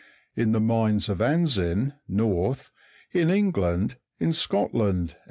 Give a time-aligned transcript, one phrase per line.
[0.35, 2.71] 226), in the mines of Anzin (North)
[3.11, 5.17] in Eng land, in Scotland, &.